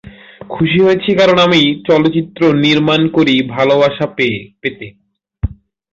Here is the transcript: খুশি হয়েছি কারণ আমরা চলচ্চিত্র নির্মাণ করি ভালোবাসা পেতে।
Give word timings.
খুশি 0.49 0.77
হয়েছি 0.81 1.09
কারণ 1.15 1.37
আমরা 1.39 1.59
চলচ্চিত্র 1.87 2.41
নির্মাণ 2.63 3.01
করি 3.07 3.35
ভালোবাসা 3.55 4.05
পেতে। 4.61 4.87